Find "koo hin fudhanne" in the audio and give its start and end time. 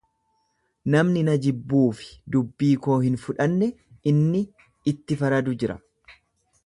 2.87-3.69